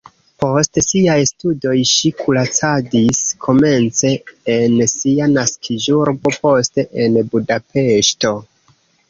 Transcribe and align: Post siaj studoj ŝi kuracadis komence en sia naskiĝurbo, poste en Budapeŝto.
Post 0.43 0.77
siaj 0.83 1.17
studoj 1.31 1.73
ŝi 1.89 2.11
kuracadis 2.21 3.19
komence 3.47 4.15
en 4.55 4.79
sia 4.95 5.29
naskiĝurbo, 5.35 6.35
poste 6.47 6.89
en 7.05 7.23
Budapeŝto. 7.37 8.35